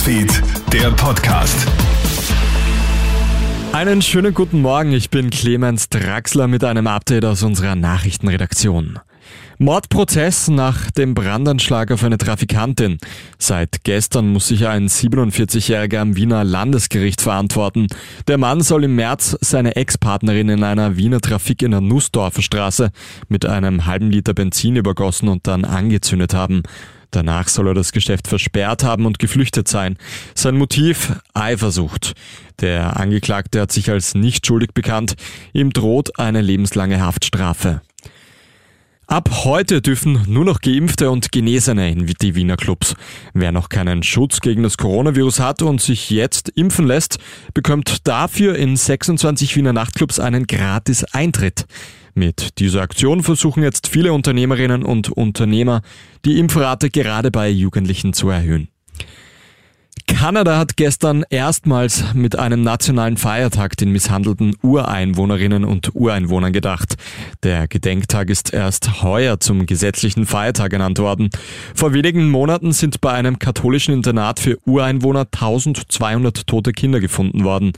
Newsfeed, 0.00 0.42
der 0.72 0.90
Podcast. 0.92 1.66
Einen 3.72 4.00
schönen 4.00 4.32
guten 4.32 4.62
Morgen, 4.62 4.92
ich 4.92 5.10
bin 5.10 5.28
Clemens 5.28 5.90
Draxler 5.90 6.48
mit 6.48 6.64
einem 6.64 6.86
Update 6.86 7.26
aus 7.26 7.42
unserer 7.42 7.74
Nachrichtenredaktion. 7.76 8.98
Mordprozess 9.58 10.48
nach 10.48 10.90
dem 10.90 11.14
Brandanschlag 11.14 11.90
auf 11.92 12.02
eine 12.02 12.16
Trafikantin. 12.16 12.98
Seit 13.38 13.84
gestern 13.84 14.28
muss 14.32 14.48
sich 14.48 14.66
ein 14.66 14.88
47-Jähriger 14.88 15.98
am 15.98 16.16
Wiener 16.16 16.44
Landesgericht 16.44 17.20
verantworten. 17.20 17.86
Der 18.26 18.38
Mann 18.38 18.62
soll 18.62 18.84
im 18.84 18.96
März 18.96 19.36
seine 19.40 19.76
Ex-Partnerin 19.76 20.48
in 20.48 20.64
einer 20.64 20.96
Wiener 20.96 21.20
Trafik 21.20 21.62
in 21.62 21.72
der 21.72 21.82
Nussdorfer 21.82 22.40
Straße 22.40 22.90
mit 23.28 23.44
einem 23.44 23.84
halben 23.84 24.10
Liter 24.10 24.32
Benzin 24.32 24.76
übergossen 24.76 25.28
und 25.28 25.46
dann 25.46 25.64
angezündet 25.64 26.32
haben. 26.32 26.62
Danach 27.10 27.48
soll 27.48 27.68
er 27.68 27.74
das 27.74 27.92
Geschäft 27.92 28.28
versperrt 28.28 28.84
haben 28.84 29.04
und 29.04 29.18
geflüchtet 29.18 29.68
sein. 29.68 29.96
Sein 30.34 30.56
Motiv 30.56 31.12
Eifersucht. 31.34 32.12
Der 32.60 32.98
Angeklagte 32.98 33.60
hat 33.60 33.72
sich 33.72 33.90
als 33.90 34.14
nicht 34.14 34.46
schuldig 34.46 34.72
bekannt. 34.74 35.16
Ihm 35.52 35.72
droht 35.72 36.18
eine 36.18 36.40
lebenslange 36.40 37.00
Haftstrafe. 37.00 37.82
Ab 39.10 39.28
heute 39.42 39.82
dürfen 39.82 40.22
nur 40.28 40.44
noch 40.44 40.60
Geimpfte 40.60 41.10
und 41.10 41.32
Genesene 41.32 41.90
in 41.90 42.06
die 42.06 42.36
Wiener 42.36 42.56
Clubs. 42.56 42.94
Wer 43.34 43.50
noch 43.50 43.68
keinen 43.68 44.04
Schutz 44.04 44.40
gegen 44.40 44.62
das 44.62 44.76
Coronavirus 44.76 45.40
hat 45.40 45.62
und 45.62 45.80
sich 45.80 46.10
jetzt 46.10 46.50
impfen 46.50 46.86
lässt, 46.86 47.18
bekommt 47.52 48.06
dafür 48.06 48.54
in 48.54 48.76
26 48.76 49.56
Wiener 49.56 49.72
Nachtclubs 49.72 50.20
einen 50.20 50.46
gratis 50.46 51.02
Eintritt. 51.02 51.66
Mit 52.14 52.60
dieser 52.60 52.82
Aktion 52.82 53.24
versuchen 53.24 53.64
jetzt 53.64 53.88
viele 53.88 54.12
Unternehmerinnen 54.12 54.84
und 54.84 55.10
Unternehmer, 55.10 55.82
die 56.24 56.38
Impfrate 56.38 56.88
gerade 56.88 57.32
bei 57.32 57.48
Jugendlichen 57.48 58.12
zu 58.12 58.30
erhöhen. 58.30 58.68
Kanada 60.06 60.58
hat 60.58 60.76
gestern 60.76 61.24
erstmals 61.30 62.14
mit 62.14 62.38
einem 62.38 62.62
nationalen 62.62 63.16
Feiertag 63.16 63.76
den 63.76 63.90
misshandelten 63.90 64.56
Ureinwohnerinnen 64.60 65.64
und 65.64 65.94
Ureinwohnern 65.94 66.52
gedacht. 66.52 66.96
Der 67.42 67.68
Gedenktag 67.68 68.28
ist 68.28 68.52
erst 68.52 69.02
heuer 69.02 69.40
zum 69.40 69.64
gesetzlichen 69.64 70.26
Feiertag 70.26 70.74
ernannt 70.74 70.98
worden. 70.98 71.30
Vor 71.74 71.94
wenigen 71.94 72.28
Monaten 72.28 72.72
sind 72.72 73.00
bei 73.00 73.12
einem 73.12 73.38
katholischen 73.38 73.94
Internat 73.94 74.40
für 74.40 74.58
Ureinwohner 74.66 75.20
1200 75.20 76.46
tote 76.46 76.72
Kinder 76.72 77.00
gefunden 77.00 77.42
worden. 77.42 77.72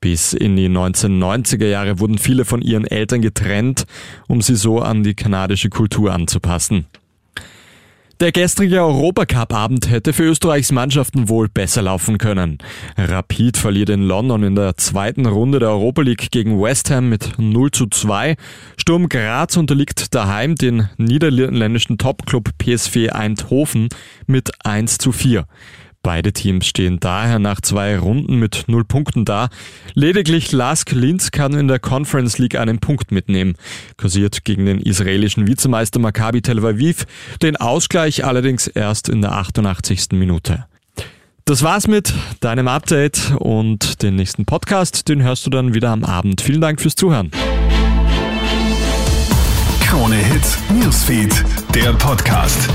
Bis 0.00 0.34
in 0.34 0.54
die 0.54 0.68
1990er 0.68 1.66
Jahre 1.66 1.98
wurden 1.98 2.18
viele 2.18 2.44
von 2.44 2.62
ihren 2.62 2.86
Eltern 2.86 3.20
getrennt, 3.20 3.86
um 4.28 4.40
sie 4.40 4.54
so 4.54 4.78
an 4.78 5.02
die 5.02 5.14
kanadische 5.14 5.68
Kultur 5.68 6.12
anzupassen. 6.12 6.86
Der 8.20 8.32
gestrige 8.32 8.82
Europacup-Abend 8.82 9.90
hätte 9.90 10.12
für 10.12 10.24
Österreichs 10.24 10.72
Mannschaften 10.72 11.28
wohl 11.28 11.48
besser 11.48 11.82
laufen 11.82 12.18
können. 12.18 12.58
Rapid 12.96 13.56
verliert 13.56 13.90
in 13.90 14.02
London 14.02 14.42
in 14.42 14.56
der 14.56 14.76
zweiten 14.76 15.24
Runde 15.24 15.60
der 15.60 15.68
Europa 15.68 16.02
League 16.02 16.32
gegen 16.32 16.60
West 16.60 16.90
Ham 16.90 17.10
mit 17.10 17.38
0 17.38 17.70
zu 17.70 17.86
2. 17.86 18.34
Sturm 18.76 19.08
Graz 19.08 19.56
unterliegt 19.56 20.16
daheim 20.16 20.56
den 20.56 20.88
niederländischen 20.96 21.96
Topclub 21.96 22.50
PSV 22.58 23.10
Eindhoven 23.12 23.88
mit 24.26 24.50
1 24.64 24.98
zu 24.98 25.12
4. 25.12 25.46
Beide 26.02 26.32
Teams 26.32 26.66
stehen 26.66 27.00
daher 27.00 27.38
nach 27.38 27.60
zwei 27.60 27.98
Runden 27.98 28.38
mit 28.38 28.64
null 28.66 28.84
Punkten 28.84 29.24
da. 29.24 29.48
Lediglich 29.94 30.52
Lask 30.52 30.90
Linz 30.92 31.30
kann 31.30 31.54
in 31.54 31.68
der 31.68 31.78
Conference 31.78 32.38
League 32.38 32.56
einen 32.56 32.78
Punkt 32.78 33.12
mitnehmen. 33.12 33.54
Kursiert 33.96 34.44
gegen 34.44 34.66
den 34.66 34.80
israelischen 34.80 35.46
Vizemeister 35.46 35.98
Maccabi 36.00 36.40
Tel 36.40 36.64
Aviv, 36.64 37.06
den 37.42 37.56
Ausgleich 37.56 38.24
allerdings 38.24 38.68
erst 38.68 39.08
in 39.08 39.20
der 39.20 39.32
88. 39.32 40.12
Minute. 40.12 40.66
Das 41.44 41.62
war's 41.62 41.88
mit 41.88 42.12
deinem 42.40 42.68
Update 42.68 43.32
und 43.38 44.02
den 44.02 44.16
nächsten 44.16 44.44
Podcast, 44.44 45.08
den 45.08 45.22
hörst 45.22 45.46
du 45.46 45.50
dann 45.50 45.72
wieder 45.72 45.90
am 45.90 46.04
Abend. 46.04 46.42
Vielen 46.42 46.60
Dank 46.60 46.80
fürs 46.80 46.94
Zuhören. 46.94 47.30
Krone 49.80 50.16
Hits, 50.16 50.58
Newsfeed, 50.70 51.44
der 51.74 51.94
Podcast. 51.94 52.68